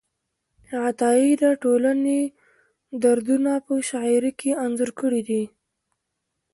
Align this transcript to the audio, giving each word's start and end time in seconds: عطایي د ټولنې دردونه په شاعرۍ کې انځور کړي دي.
عطایي 0.87 1.31
د 1.41 1.43
ټولنې 1.63 2.19
دردونه 3.03 3.51
په 3.65 3.73
شاعرۍ 3.89 4.31
کې 4.39 4.51
انځور 4.65 4.91
کړي 4.99 5.21
دي. 5.29 5.43